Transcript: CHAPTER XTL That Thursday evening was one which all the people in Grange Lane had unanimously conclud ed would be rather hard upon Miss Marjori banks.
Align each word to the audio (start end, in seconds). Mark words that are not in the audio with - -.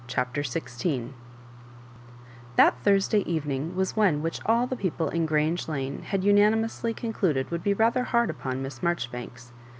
CHAPTER 0.07 0.41
XTL 0.41 1.11
That 2.55 2.73
Thursday 2.83 3.19
evening 3.31 3.75
was 3.75 3.95
one 3.95 4.23
which 4.23 4.39
all 4.47 4.65
the 4.65 4.75
people 4.75 5.09
in 5.09 5.27
Grange 5.27 5.67
Lane 5.67 6.01
had 6.01 6.23
unanimously 6.23 6.91
conclud 6.95 7.37
ed 7.37 7.51
would 7.51 7.61
be 7.61 7.75
rather 7.75 8.05
hard 8.05 8.31
upon 8.31 8.63
Miss 8.63 8.79
Marjori 8.79 9.11
banks. 9.11 9.51